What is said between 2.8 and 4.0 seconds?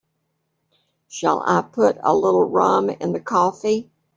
in the coffee?